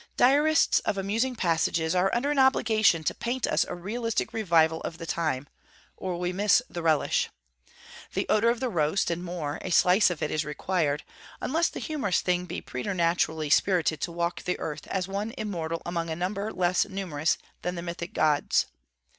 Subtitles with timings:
[0.17, 4.97] Diarists of amusing passages are under an obligation to paint us a realistic revival of
[4.97, 5.47] the time,
[5.95, 7.29] or we miss the relish.
[8.15, 11.03] The odour of the roast, and more, a slice of it is required,
[11.39, 16.09] unless the humorous thing be preternaturally spirited to walk the earth as one immortal among
[16.09, 18.65] a number less numerous than the mythic Gods.